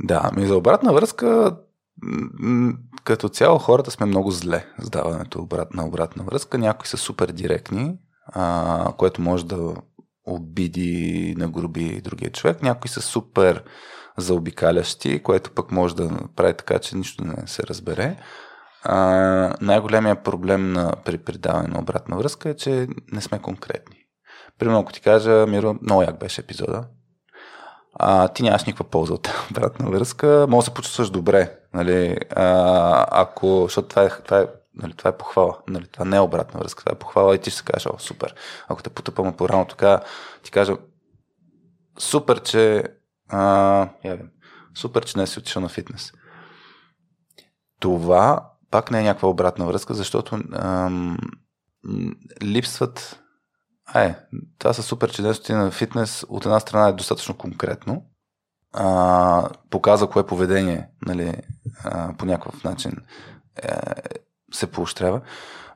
[0.00, 1.56] Да, ми за обратна връзка
[3.04, 6.58] като цяло хората сме много зле с даването на обратна връзка.
[6.58, 9.74] Някои са супер директни, а, което може да
[10.26, 12.62] обиди, нагруби другия човек.
[12.62, 13.64] Някои са супер
[14.16, 18.16] заобикалящи, което пък може да прави така, че нищо не се разбере.
[18.84, 18.98] А,
[19.60, 23.96] най-големия проблем на, при предаване на обратна връзка е, че не сме конкретни.
[24.58, 26.84] Примерно, ако ти кажа, Миро, много як беше епизода,
[27.92, 33.06] а, ти нямаш никаква полза от обратна връзка, може да се почувстваш добре, нали, а,
[33.10, 35.58] ако, защото това е, това е Нали, това е похвала.
[35.68, 36.84] Нали, това не е обратна връзка.
[36.84, 38.34] Това е похвала и ти ще се кажеш, о, супер.
[38.68, 40.00] Ако те потъпаме по рано, така
[40.42, 40.76] ти кажа,
[41.98, 42.84] супер, че
[43.28, 44.30] а, явим,
[44.74, 46.12] супер, че не си отишъл на фитнес.
[47.80, 51.18] Това пак не е някаква обратна връзка, защото ам,
[52.42, 53.21] липсват
[53.86, 54.16] Ай,
[54.58, 58.04] това са супер, че днес на фитнес от една страна е достатъчно конкретно,
[58.72, 61.34] а, показва кое поведение нали,
[61.84, 62.92] а, по някакъв начин
[63.62, 63.68] е,
[64.52, 65.20] се поощрява.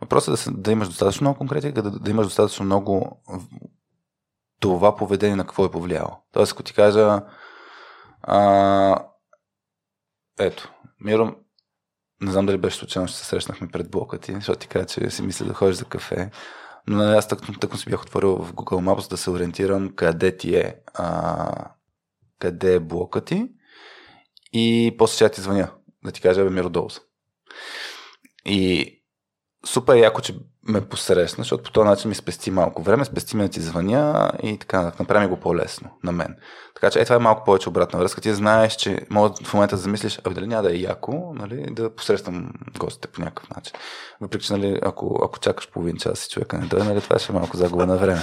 [0.00, 3.22] Въпросът е да, да имаш достатъчно много конкретика, да, да имаш достатъчно много
[4.61, 6.22] това поведение на какво е повлияло.
[6.33, 7.22] Тоест, ако ти кажа
[8.22, 9.05] а,
[10.38, 11.36] ето, Миро,
[12.20, 15.11] не знам дали беше случайно, че се срещнахме пред блока ти, защото ти каза, че
[15.11, 16.31] си мисля да ходиш за кафе.
[16.89, 20.56] Но аз тъкно, тъкно си бях отворил в Google Maps да се ориентирам къде ти
[20.56, 21.70] е, а,
[22.39, 23.48] къде е блока ти.
[24.53, 25.70] И после ще ти звъня,
[26.05, 26.89] да ти кажа, бе, Миро, долу
[28.45, 28.93] И
[29.67, 33.42] супер яко, че ме посрещна, защото по този начин ми спести малко време, спести ме
[33.42, 36.36] да ти звъня и така, направи го по-лесно на мен.
[36.75, 38.20] Така че е, това е малко повече обратна връзка.
[38.20, 41.67] Ти знаеш, че може в момента да замислиш, а дали няма да е яко, нали,
[41.70, 43.75] да посрещам гостите по някакъв начин.
[44.20, 47.33] Въпреки, че, нали, ако, ако чакаш половин час и човека не дойде, нали, това ще
[47.33, 48.20] е малко загуба на време.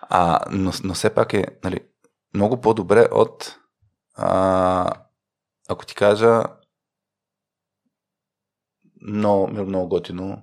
[0.00, 1.80] А, но, но все пак е нали,
[2.34, 3.56] много по-добре от
[4.16, 4.90] а,
[5.68, 6.42] ако ти кажа
[9.06, 10.42] много, много готино,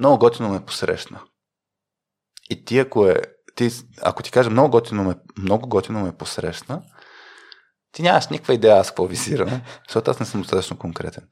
[0.00, 1.20] много готино ме посрещна.
[2.50, 3.22] И ти, ако е,
[3.54, 3.70] ти,
[4.02, 6.82] ако ти кажа много готино ме, много готино ме посрещна,
[7.92, 11.28] ти нямаш никаква идея аз какво визирам, защото аз не съм достатъчно конкретен.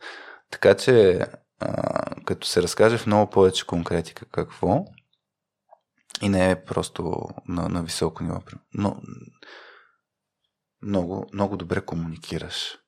[0.50, 1.26] Така че,
[1.60, 4.84] а, като се разкаже в много повече конкретика какво,
[6.22, 7.14] и не е просто
[7.48, 8.40] на, на високо ниво,
[8.74, 8.96] но
[10.82, 12.78] много, много добре комуникираш.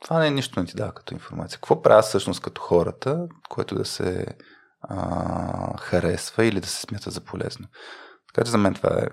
[0.00, 1.56] Това не е нищо не ти дава като информация.
[1.56, 4.26] Какво правя всъщност като хората, което да се
[4.82, 7.66] а, харесва или да се смята за полезно.
[8.28, 9.06] Така че за мен това е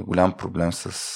[0.00, 1.14] голям проблем с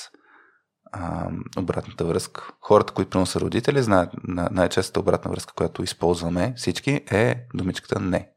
[0.92, 2.52] а, обратната връзка.
[2.60, 8.30] Хората, които прино са родители, знаят най-честата обратна връзка, която използваме всички е думичката не.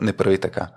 [0.00, 0.68] Не прави така.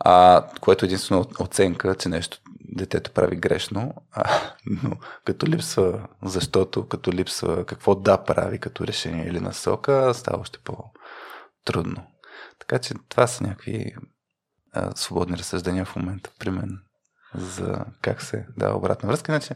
[0.00, 2.38] А, което е единствено оценка, че нещо
[2.76, 9.26] детето прави грешно, а, но като липсва защото, като липсва какво да прави като решение
[9.26, 12.06] или насока, става още по-трудно.
[12.58, 13.94] Така че това са някакви
[14.72, 16.78] а, свободни разсъждения в момента при мен
[17.34, 19.32] за как се дава обратна връзка.
[19.32, 19.54] Иначе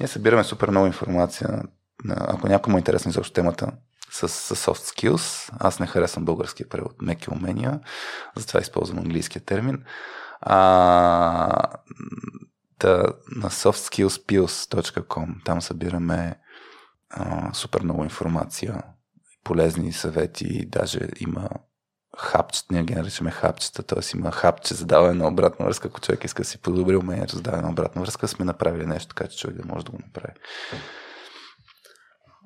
[0.00, 1.62] ние събираме супер много информация.
[2.08, 3.72] Ако някой му е интересен изобщо темата
[4.10, 7.80] с, с soft skills, аз не харесвам българския превод меки умения,
[8.36, 9.84] затова използвам английския термин.
[10.40, 10.58] А,
[12.80, 13.04] да,
[13.36, 16.38] на softskillspills.com там събираме
[17.10, 18.82] а, супер много информация,
[19.44, 21.48] полезни съвети, даже има
[22.16, 24.16] хапчета, ние ги наричаме хапчета, т.е.
[24.16, 27.42] има хапче за даване на обратна връзка, ако човек иска да си подобри умението за
[27.42, 30.32] даване на обратна връзка, сме направили нещо така, че човек да може да го направи.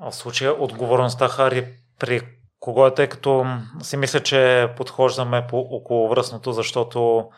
[0.01, 2.21] В случая отговорността, Хари, при
[2.61, 3.45] кого е, тъй като
[3.83, 7.29] си мисля, че подхождаме по околовръстното, защото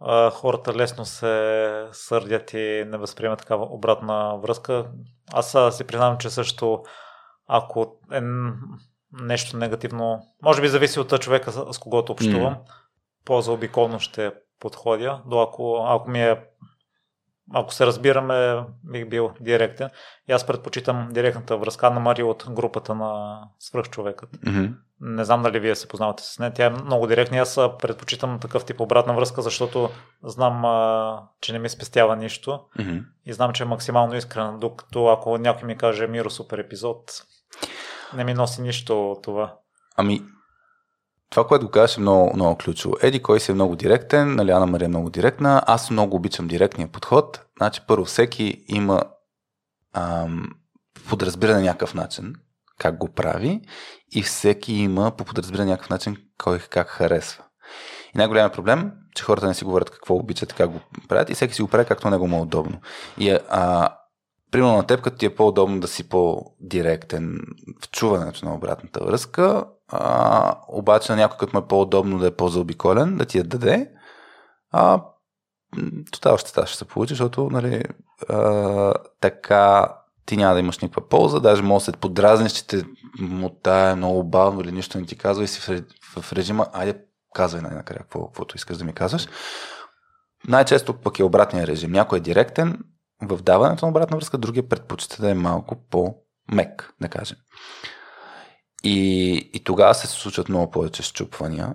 [0.00, 4.86] а, хората лесно се сърдят и не възприемат такава обратна връзка.
[5.32, 6.82] Аз си признавам, че също
[7.46, 8.20] ако е
[9.20, 10.22] нещо негативно.
[10.42, 12.54] Може би зависи от човека с, когото общувам.
[12.54, 12.58] Mm.
[13.24, 15.22] По-заобиколно ще подходя.
[15.26, 16.36] До ако, ако ми е
[17.54, 19.90] ако се разбираме, бих бил директен.
[20.28, 24.30] И аз предпочитам директната връзка на Мари от групата на свръхчовекът.
[24.30, 24.74] Mm-hmm.
[25.00, 26.52] Не знам дали вие се познавате с нея.
[26.54, 27.38] Тя е много директна.
[27.38, 29.90] Аз предпочитам такъв тип обратна връзка, защото
[30.22, 32.60] знам, а, че не ми спестява нищо.
[32.78, 33.04] Mm-hmm.
[33.26, 34.58] И знам, че е максимално искрен.
[34.58, 37.02] Докато ако някой ми каже Миро, супер епизод,
[38.14, 39.54] не ми носи нищо това.
[39.96, 40.22] Ами,
[41.30, 42.96] това, което го казваш е много, много ключово.
[43.02, 46.48] Еди, кой си е много директен, нали, Ана Мария е много директна, аз много обичам
[46.48, 47.40] директния подход.
[47.58, 49.02] Значи, първо, всеки има
[49.94, 50.48] ам,
[51.08, 52.34] подразбиране някакъв начин,
[52.78, 53.60] как го прави,
[54.12, 57.44] и всеки има по подразбиране някакъв начин, кой как харесва.
[58.14, 61.54] И най-големият проблем, че хората не си говорят какво обичат, как го правят, и всеки
[61.54, 62.80] си го прави както него му е удобно.
[63.18, 63.94] И а,
[64.56, 67.40] примерно на теб, като ти е по-удобно да си по-директен
[67.82, 72.30] в чуването на обратната връзка, а, обаче на някой, като му е по-удобно да е
[72.30, 73.90] по-заобиколен, да ти я даде,
[74.72, 75.02] а
[76.10, 77.82] тотал ще ще се получи, защото нали,
[78.28, 79.94] а, така
[80.26, 82.84] ти няма да имаш никаква полза, даже може да се подразниш, че те
[83.20, 87.04] мутае много бавно или нищо не ти казва и си в, в режима, айде
[87.34, 89.28] казвай най-накрая какво, каквото искаш да ми казваш.
[90.48, 91.92] Най-често пък е обратния режим.
[91.92, 92.78] Някой е директен
[93.22, 97.36] в даването на обратна връзка, другия предпочита да е малко по-мек, да кажем.
[98.84, 101.74] И, и тогава се случват много повече щупвания.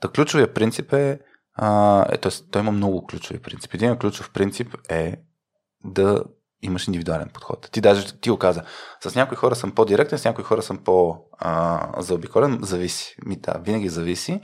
[0.00, 1.20] Та ключовия принцип е,
[1.54, 2.32] а, е т.е.
[2.50, 3.76] той има много ключови принципи.
[3.76, 5.16] Един ключов принцип е
[5.84, 6.24] да
[6.62, 7.68] имаш индивидуален подход.
[7.72, 8.62] Ти даже ти го каза.
[9.00, 12.58] С някои хора съм по-директен, с някои хора съм по-заобиколен.
[12.62, 13.16] Зависи.
[13.26, 14.40] Ми, да, винаги зависи.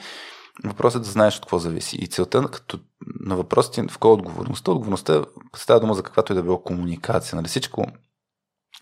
[0.65, 1.97] Въпросът е да знаеш от какво зависи.
[1.97, 2.79] И целта като
[3.21, 4.71] на въпросите в кой е отговорността?
[4.71, 5.25] Отговорността
[5.57, 7.37] става дума за каквато и да било комуникация.
[7.37, 7.49] Нали?
[7.49, 7.87] Всичко,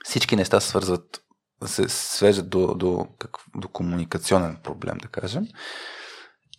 [0.04, 1.22] всички неща свързват,
[1.64, 5.46] се свеждат до, до, как, до комуникационен проблем, да кажем.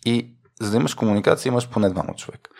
[0.04, 2.50] И за да имаш комуникация, имаш поне двама човека.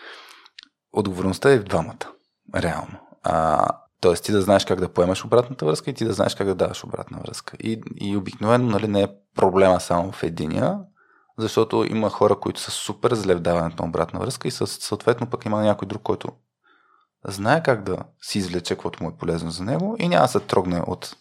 [0.93, 2.13] Отговорността е в двамата.
[2.55, 2.99] Реално.
[3.23, 3.67] А,
[4.01, 6.55] Тоест ти да знаеш как да поемаш обратната връзка и ти да знаеш как да
[6.55, 7.57] даваш обратна връзка.
[7.59, 10.79] И, и обикновено нали, не е проблема само в единия,
[11.37, 15.45] защото има хора, които са супер зле в даването на обратна връзка и съответно пък
[15.45, 16.31] има някой друг, който
[17.27, 20.39] знае как да си извлече каквото му е полезно за него и няма да се
[20.39, 21.15] трогне от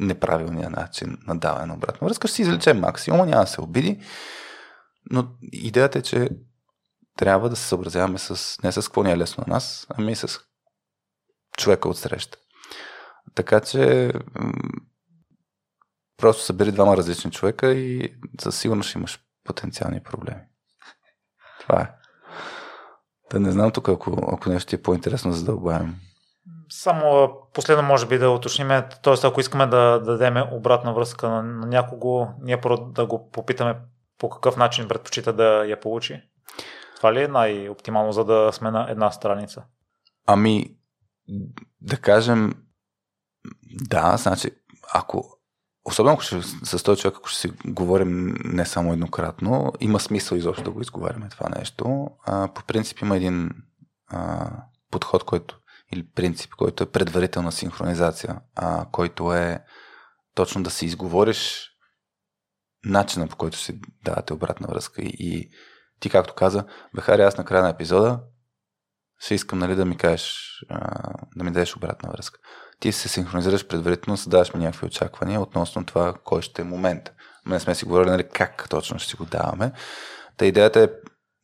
[0.00, 2.28] неправилния начин на даване на обратна връзка.
[2.28, 4.02] Ще си извлече максимум, няма да се обиди.
[5.10, 6.28] Но идеята е, че
[7.16, 10.40] трябва да се съобразяваме с, не с какво ни е лесно на нас, ами с
[11.56, 12.38] човека от среща.
[13.34, 14.12] Така че
[16.20, 20.40] просто събери двама различни човека и със сигурност ще имаш потенциални проблеми.
[21.60, 21.90] Това е.
[23.32, 25.94] Да не знам тук, ако, ако нещо ти е по-интересно, за да обаем.
[26.68, 28.68] Само последно може би да уточним,
[29.02, 29.26] т.е.
[29.26, 33.76] ако искаме да дадем обратна връзка на, на някого, ние първо да го попитаме
[34.18, 36.22] по какъв начин предпочита да я получи.
[36.96, 39.62] Това ли е най-оптимално, за да сме на една страница?
[40.26, 40.76] Ами,
[41.80, 42.54] да кажем,
[43.88, 44.50] да, значи,
[44.94, 45.39] ако,
[45.84, 50.36] особено ако ще, с този човек, ако ще си говорим не само еднократно, има смисъл
[50.36, 52.06] изобщо да го изговаряме това нещо.
[52.24, 53.50] А, по принцип има един
[54.08, 54.50] а,
[54.90, 55.58] подход, който,
[55.92, 59.60] или принцип, който е предварителна синхронизация, а, който е
[60.34, 61.70] точно да си изговориш
[62.84, 65.02] начина по който си давате обратна връзка.
[65.02, 65.50] И, и
[66.00, 68.20] ти, както каза, Бехари, аз на края на епизода
[69.18, 70.38] ще искам нали, да ми кажеш,
[70.68, 72.38] а, да ми дадеш обратна връзка.
[72.80, 77.12] Ти се синхронизираш предварително, създаваш ми някакви очаквания относно това, кой ще е момент.
[77.46, 79.72] Ме не сме си говорили нали, как точно ще си го даваме.
[80.36, 80.88] Та идеята е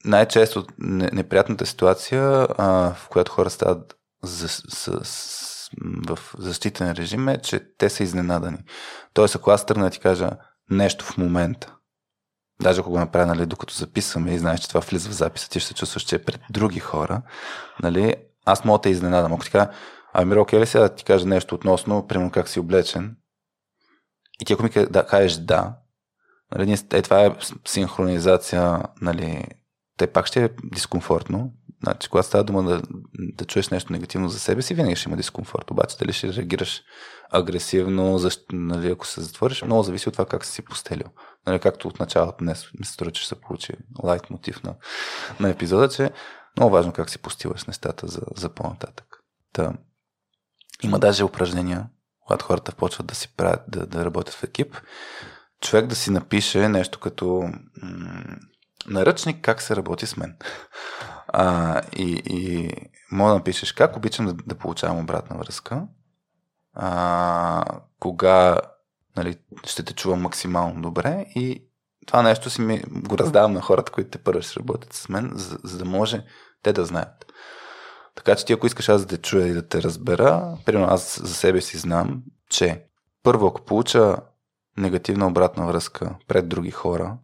[0.04, 5.70] най-често неприятната ситуация, а, в която хора стават за, с, с,
[6.08, 8.58] в защитен режим е, че те са изненадани.
[9.14, 10.30] Тоест, ако аз тръгна да ти кажа
[10.70, 11.72] нещо в момента,
[12.62, 15.60] Даже ако го направя, нали, докато записваме и знаеш, че това влиза в записа, ти
[15.60, 17.22] ще се чувстваш, че е пред други хора,
[17.82, 19.32] нали, аз мога да те изненадам.
[19.32, 19.70] Ако ти кажа,
[20.18, 23.16] ами Миро, окей ли сега да ти кажа нещо относно, примерно как си облечен,
[24.40, 25.76] и ти ако ми да, кажеш да,
[26.54, 27.36] нали, е, това е
[27.66, 29.44] синхронизация, нали,
[29.98, 31.52] те пак ще е дискомфортно.
[31.84, 32.82] Значи, когато става дума да,
[33.34, 35.70] да чуеш нещо негативно за себе си, винаги ще има дискомфорт.
[35.70, 36.82] Обаче, дали ще реагираш
[37.30, 38.44] агресивно, защ...
[38.52, 41.06] нали, ако се затвориш, много зависи от това как си си постелил.
[41.46, 43.72] Нали, както от началото днес ми се струва, че се получи
[44.04, 44.74] лайт мотив на,
[45.40, 46.10] на епизода, че
[46.56, 49.06] много важно как си постилаш нещата за, за по-нататък.
[49.52, 49.72] Та,
[50.82, 51.86] има даже упражнения,
[52.26, 54.76] когато хората почват да си правят, да, да работят в екип,
[55.60, 57.50] човек да си напише нещо като
[57.82, 58.36] м-
[58.86, 60.36] наръчник как се работи с мен.
[61.28, 62.70] А, и, и
[63.12, 65.86] мога да напишеш как обичам да, да получавам обратна връзка,
[66.74, 67.64] а,
[67.98, 68.60] кога
[69.16, 71.66] нали, ще те чувам максимално добре и
[72.06, 75.30] това нещо си ми го раздавам на хората, които те първо ще работят с мен,
[75.34, 76.24] за, за да може
[76.62, 77.32] те да знаят.
[78.16, 81.20] Така че ти ако искаш аз да те чуя и да те разбера, примерно аз
[81.22, 82.84] за себе си знам, че
[83.22, 84.16] първо ако получа
[84.76, 87.18] негативна обратна връзка пред други хора,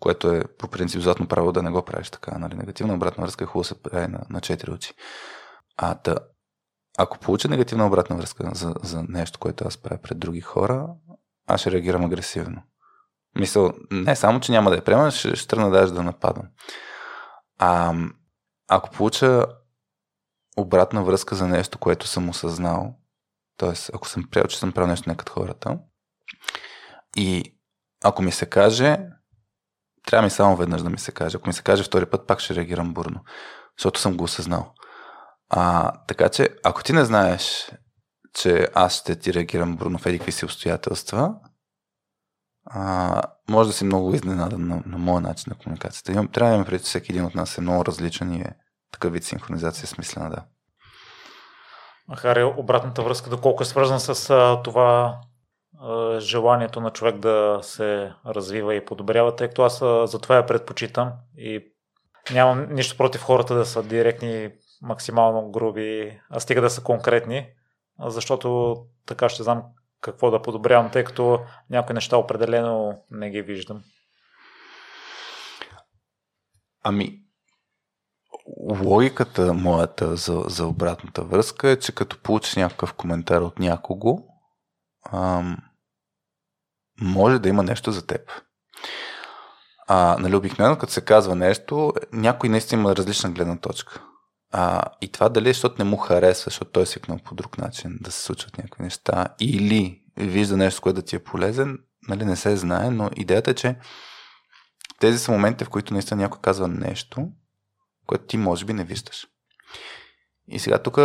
[0.00, 2.54] което е по принцип златно право да не го правиш така, нали?
[2.54, 4.94] Негативна обратна връзка е хубаво се прави на, на четири очи.
[5.76, 6.16] А да,
[6.98, 10.86] ако получа негативна обратна връзка за, за нещо, което аз правя пред други хора,
[11.46, 12.62] аз ще реагирам агресивно.
[13.38, 16.44] Мисъл, не само, че няма да я приема, ще, ще тръгна даже да нападам.
[17.58, 17.94] А,
[18.68, 19.46] ако получа
[20.60, 22.94] обратна връзка за нещо, което съм осъзнал,
[23.56, 23.72] т.е.
[23.94, 25.78] ако съм приел, че съм правил нещо не като хората,
[27.16, 27.58] и
[28.04, 28.98] ако ми се каже,
[30.06, 31.36] трябва ми само веднъж да ми се каже.
[31.36, 33.20] Ако ми се каже втори път, пак ще реагирам бурно,
[33.78, 34.74] защото съм го осъзнал.
[35.50, 37.72] А, така че, ако ти не знаеш,
[38.34, 41.34] че аз ще ти реагирам бурно в едикви си обстоятелства,
[42.66, 46.28] а, може да си много изненадан на, на моя начин на комуникацията.
[46.32, 48.56] Трябва да имам преди, че всеки един от нас е много различен и е
[48.92, 50.44] такъв вид синхронизация е смислена, да.
[52.16, 55.20] Хари, обратната връзка, доколко е свързан с а, това
[55.80, 60.36] а, желанието на човек да се развива и подобрява, тъй като аз а, за това
[60.36, 61.72] я предпочитам и
[62.32, 64.50] нямам нищо против хората да са директни,
[64.82, 67.46] максимално груби, а стига да са конкретни,
[68.00, 68.76] защото
[69.06, 69.62] така ще знам
[70.00, 71.40] какво да подобрявам, тъй като
[71.70, 73.82] някои неща определено не ги виждам.
[76.82, 77.22] Ами,
[78.84, 84.18] логиката моята за, за обратната връзка е, че като получиш някакъв коментар от някого,
[85.12, 85.56] ам,
[87.00, 88.20] може да има нещо за теб.
[89.88, 94.02] А, нали, обикновено, като се казва нещо, някой наистина има различна гледна точка.
[94.52, 97.58] А, и това дали е, защото не му харесва, защото той е свикнал по друг
[97.58, 101.78] начин да се случват някакви неща, или вижда нещо, което да ти е полезен,
[102.08, 103.76] нали, не се знае, но идеята е, че
[105.00, 107.28] тези са моменти, в които наистина някой казва нещо,
[108.08, 109.26] което ти може би не виждаш.
[110.48, 110.98] И сега тук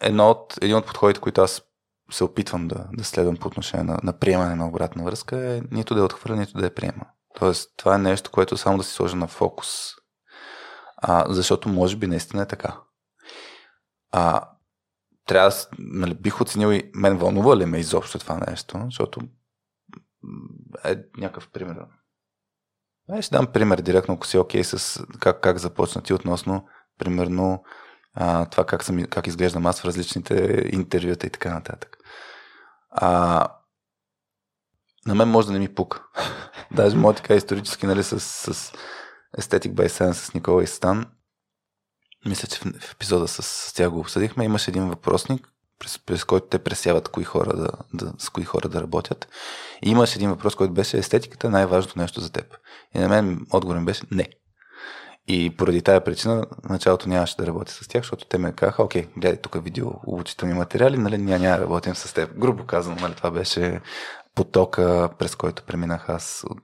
[0.00, 1.62] едно от, един от подходите, които аз
[2.10, 5.94] се опитвам да, да следвам по отношение на, на приемане на обратна връзка е нито
[5.94, 7.06] да я отхвърля, нито да я приема.
[7.34, 9.94] Тоест, това е нещо, което само да си сложа на фокус.
[10.96, 12.80] А, защото може би наистина е така.
[14.12, 14.48] А,
[15.26, 19.20] трябва нали, бих оценил и мен вълнува ли ме изобщо това нещо, защото
[20.84, 21.76] е някакъв пример.
[23.20, 27.64] Ще дам пример директно, ако си окей okay с как, как започна ти относно, примерно,
[28.14, 31.96] а, това как, съм, как изглеждам аз в различните интервюта и така нататък.
[32.90, 33.46] А,
[35.06, 36.02] на мен може да не ми пука.
[36.70, 38.72] Даже мога така исторически, нали, с, с
[39.38, 41.06] Aesthetic by Science с Никола и Стан,
[42.26, 45.48] мисля, че в, в епизода с, с тях го обсъдихме, имаше един въпросник,
[45.80, 49.28] през, през който те пресяват кои хора да, да, с кои хора да работят.
[49.82, 52.56] И имаше един въпрос, който беше естетиката е най-важното нещо за теб.
[52.94, 54.28] И на мен отговорен беше не.
[55.28, 59.06] И поради тая причина началото нямаше да работя с тях, защото те ме казаха, окей,
[59.16, 62.38] гледай тук видео обучителни материали, нали, няма, няма работим с теб.
[62.38, 63.80] Грубо казано, нали, това беше
[64.40, 66.58] потока, през който преминах аз от,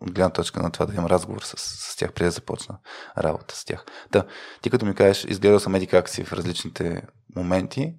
[0.00, 2.78] от гледна точка на това да имам разговор с, с тях, преди да започна
[3.18, 3.84] работа с тях.
[4.12, 4.24] Да,
[4.62, 7.02] ти като ми кажеш, изгледал съм еди си в различните
[7.36, 7.94] моменти,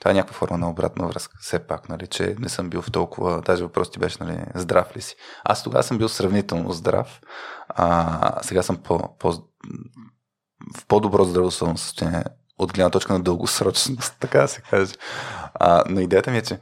[0.00, 1.36] това е някаква форма на обратна връзка.
[1.40, 3.42] Все пак, нали, че не съм бил в толкова...
[3.42, 5.16] Даже въпрос ти беше, нали, здрав ли си?
[5.44, 7.20] Аз тогава съм бил сравнително здрав,
[7.68, 9.32] а сега съм по, по,
[10.76, 12.24] в по-добро здравословно състояние
[12.58, 14.94] от гледна точка на дългосрочност, така да се каже.
[15.54, 16.58] А, но идеята ми е, че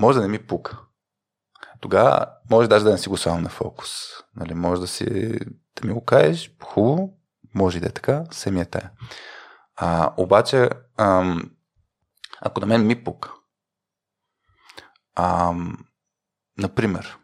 [0.00, 0.78] може да не ми пука.
[1.80, 3.90] Тогава може даже да не си го слагам на фокус.
[4.36, 5.38] Нали, може да си
[5.80, 7.18] да ми го кажеш, хубаво,
[7.54, 8.90] може и да е така, се е тая.
[9.76, 11.50] А, обаче, ам,
[12.40, 13.32] ако на мен ми пука,
[15.14, 15.86] ам,
[16.58, 17.18] например,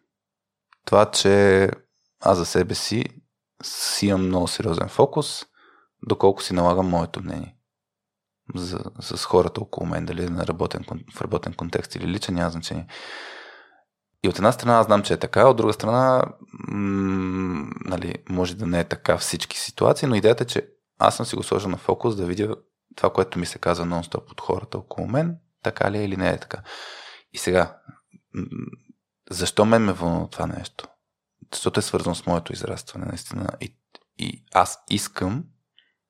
[0.84, 1.70] това, че
[2.20, 3.04] аз за себе си
[3.62, 5.46] си имам много сериозен фокус,
[6.02, 7.53] доколко си налагам моето мнение
[8.54, 10.84] за, с хората около мен, дали на работен,
[11.14, 12.86] в работен контекст или личен, няма значение.
[14.24, 16.24] И от една страна аз знам, че е така, от друга страна,
[16.68, 21.26] м- нали, може да не е така всички ситуации, но идеята е, че аз съм
[21.26, 22.56] си го сложил на фокус да видя
[22.96, 26.30] това, което ми се казва нон-стоп от хората около мен, така ли е или не
[26.30, 26.58] е така.
[27.32, 27.78] И сега,
[29.30, 30.88] защо мен ме вълнува това нещо?
[31.52, 33.48] Защото е свързано с моето израстване, наистина.
[33.60, 33.76] И,
[34.18, 35.44] и аз искам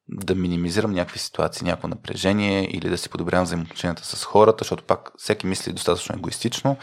[0.09, 5.11] да минимизирам някакви ситуации, някакво напрежение или да си подобрявам взаимоотношенията с хората, защото пак
[5.17, 6.77] всеки мисли достатъчно егоистично.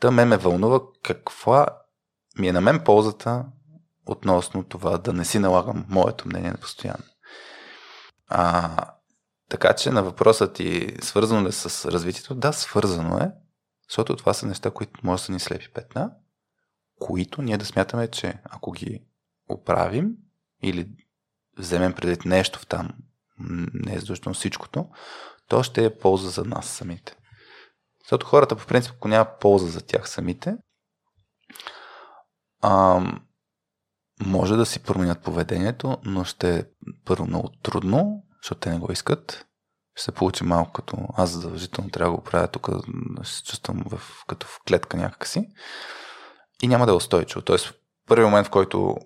[0.00, 1.66] Та мен ме вълнува каква
[2.38, 3.44] ми е на мен ползата
[4.06, 7.04] относно това да не си налагам моето мнение на постоянно.
[8.28, 8.76] А,
[9.48, 12.34] така че на въпроса ти, свързано ли с развитието?
[12.34, 13.32] Да, свързано е,
[13.88, 16.10] защото това са неща, които може да ни слепи петна,
[17.00, 19.04] които ние да смятаме, че ако ги
[19.48, 20.16] оправим
[20.62, 20.88] или
[21.58, 22.90] вземем предвид нещо в там,
[23.74, 24.88] не е задължително всичкото,
[25.48, 27.16] то ще е полза за нас самите.
[28.00, 30.56] Защото хората, по принцип, ако няма полза за тях самите,
[32.62, 33.02] а,
[34.26, 36.64] може да си променят поведението, но ще е
[37.04, 39.46] първо много трудно, защото те не го искат.
[39.94, 43.84] Ще се получи малко като аз задължително трябва да го правя тук, да се чувствам
[43.86, 45.48] в, като в клетка някакси.
[46.62, 47.42] И няма да е устойчиво.
[47.42, 47.74] Тоест, в
[48.08, 48.96] първи момент, в който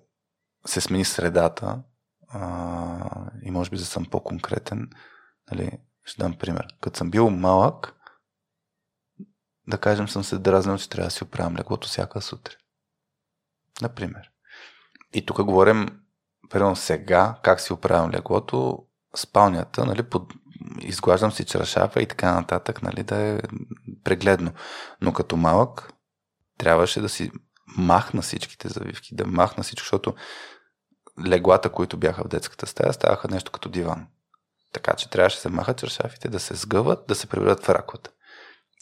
[0.67, 1.83] се смени средата,
[2.29, 4.91] а, и може би да съм по-конкретен,
[5.51, 5.71] нали,
[6.05, 6.67] ще дам пример.
[6.81, 7.95] Като съм бил малък,
[9.67, 12.57] да кажем, съм се дразнил, че трябва да си оправям леглото всяка сутрин.
[13.83, 14.31] Например.
[15.13, 16.01] И тук говорим,
[16.51, 20.33] примерно сега, как си оправям леглото, спалнята, нали, под,
[20.81, 23.41] изглаждам си чаршафа и така нататък, нали, да е
[24.05, 24.53] прегледно.
[25.01, 25.93] Но като малък
[26.59, 27.31] трябваше да си
[27.77, 30.15] махна всичките завивки, да махна всичко, защото
[31.27, 34.07] леглата, които бяха в детската стая, ставаха нещо като диван.
[34.73, 38.11] Така че трябваше да се махат чершафите, да се сгъват, да се преведат в раковата.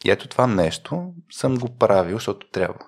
[0.05, 2.79] И ето това нещо съм го правил, защото трябва.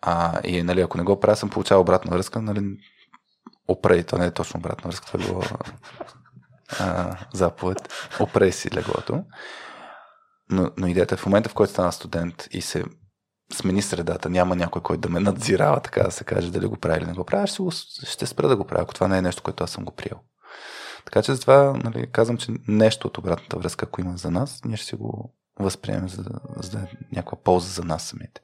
[0.00, 2.76] А, и нали, ако не го правя, съм получавал обратна връзка, нали,
[3.68, 5.42] опрей, то не е точно обратна връзка, това е било
[6.80, 9.24] а, заповед, опрей си леглото.
[10.50, 12.84] Но, но идеята е в момента, в който стана студент и се
[13.54, 16.98] смени средата, няма някой, който да ме надзирава, така да се каже, дали го прави
[16.98, 17.62] или не го прави, ще,
[18.06, 20.18] ще спра да го правя, ако това не е нещо, което аз съм го приел.
[21.04, 24.76] Така че затова нали, казвам, че нещо от обратната връзка, ако има за нас, ние
[24.76, 26.24] ще си го възприемем, за
[26.56, 28.40] за е някаква полза за нас самите.